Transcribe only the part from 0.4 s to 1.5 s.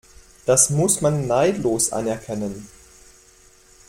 Das muss man